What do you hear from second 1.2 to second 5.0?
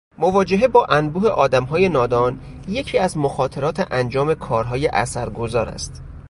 آدمهای نادان، یکی از مخاطرات انجام کارهای